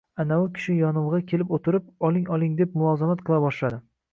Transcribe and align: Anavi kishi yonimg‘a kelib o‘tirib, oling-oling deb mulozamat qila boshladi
Anavi 0.21 0.45
kishi 0.55 0.77
yonimg‘a 0.77 1.19
kelib 1.33 1.53
o‘tirib, 1.59 1.93
oling-oling 2.09 2.59
deb 2.63 2.75
mulozamat 2.81 3.23
qila 3.29 3.43
boshladi 3.49 3.81